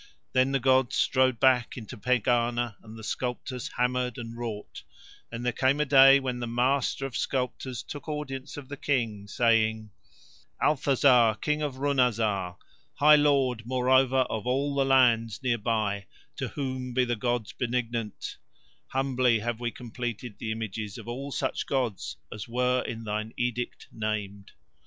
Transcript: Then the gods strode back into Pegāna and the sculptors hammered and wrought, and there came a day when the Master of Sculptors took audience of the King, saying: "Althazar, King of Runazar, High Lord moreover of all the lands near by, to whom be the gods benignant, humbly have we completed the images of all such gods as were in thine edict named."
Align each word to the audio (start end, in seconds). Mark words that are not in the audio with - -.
Then 0.33 0.51
the 0.51 0.59
gods 0.59 0.95
strode 0.95 1.39
back 1.39 1.77
into 1.77 1.95
Pegāna 1.95 2.73
and 2.83 2.97
the 2.97 3.03
sculptors 3.03 3.67
hammered 3.77 4.17
and 4.17 4.35
wrought, 4.35 4.81
and 5.31 5.45
there 5.45 5.51
came 5.53 5.79
a 5.79 5.85
day 5.85 6.19
when 6.19 6.39
the 6.39 6.47
Master 6.47 7.05
of 7.05 7.15
Sculptors 7.15 7.83
took 7.83 8.09
audience 8.09 8.57
of 8.57 8.67
the 8.67 8.77
King, 8.77 9.27
saying: 9.27 9.91
"Althazar, 10.59 11.35
King 11.39 11.61
of 11.61 11.75
Runazar, 11.75 12.57
High 12.95 13.15
Lord 13.15 13.61
moreover 13.67 14.21
of 14.27 14.47
all 14.47 14.73
the 14.73 14.85
lands 14.85 15.39
near 15.43 15.59
by, 15.59 16.07
to 16.37 16.47
whom 16.47 16.95
be 16.95 17.05
the 17.05 17.15
gods 17.15 17.53
benignant, 17.53 18.37
humbly 18.87 19.37
have 19.37 19.59
we 19.59 19.69
completed 19.69 20.39
the 20.39 20.51
images 20.51 20.97
of 20.97 21.07
all 21.07 21.31
such 21.31 21.67
gods 21.67 22.17
as 22.33 22.47
were 22.47 22.81
in 22.87 23.03
thine 23.03 23.35
edict 23.37 23.87
named." 23.91 24.53